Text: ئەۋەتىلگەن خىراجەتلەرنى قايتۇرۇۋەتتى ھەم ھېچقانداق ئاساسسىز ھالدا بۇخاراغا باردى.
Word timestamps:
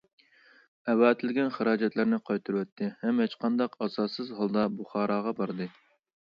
ئەۋەتىلگەن 0.93 1.51
خىراجەتلەرنى 1.57 2.19
قايتۇرۇۋەتتى 2.29 2.89
ھەم 3.03 3.21
ھېچقانداق 3.25 3.77
ئاساسسىز 3.87 4.33
ھالدا 4.41 4.65
بۇخاراغا 4.81 5.37
باردى. 5.43 5.71